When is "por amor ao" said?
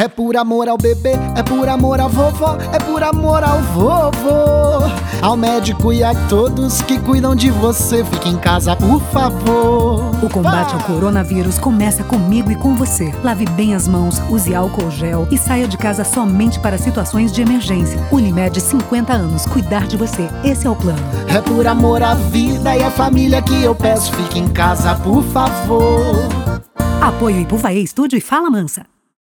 0.08-0.78, 2.78-3.60